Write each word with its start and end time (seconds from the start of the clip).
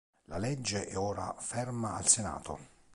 La 0.23 0.39
legge 0.39 0.87
è 0.87 0.97
ora 0.97 1.35
ferma 1.37 1.93
al 1.95 2.07
Senato. 2.07 2.57